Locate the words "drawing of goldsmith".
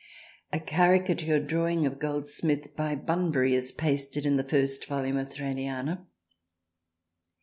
1.39-2.75